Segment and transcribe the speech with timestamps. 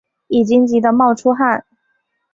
[0.29, 1.63] 已经急的冒出汗